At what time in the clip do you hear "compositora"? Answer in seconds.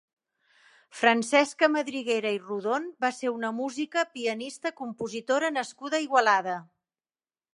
4.81-5.55